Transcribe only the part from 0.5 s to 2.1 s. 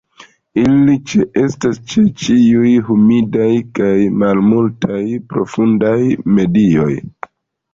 Ili ĉeestas ĉe